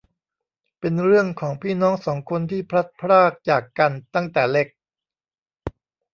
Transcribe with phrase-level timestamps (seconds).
[0.79, 4.67] เป็นเรื่องของพี่น้องสองคนที่พลัดพรากจากกันตั้งแต่เล็ก